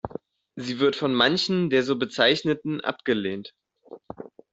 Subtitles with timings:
[0.55, 3.53] Sie wird von manchen der so Bezeichneten abgelehnt.